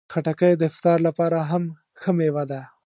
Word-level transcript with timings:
خټکی 0.11 0.51
د 0.57 0.61
افطار 0.71 0.97
لپاره 1.07 1.37
هم 1.51 1.63
ښه 1.99 2.11
مېوه 2.17 2.43
ده. 2.51 2.61